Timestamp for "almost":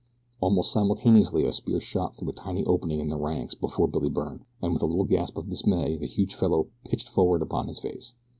0.39-0.71